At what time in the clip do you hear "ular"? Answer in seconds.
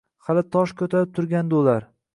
1.63-1.91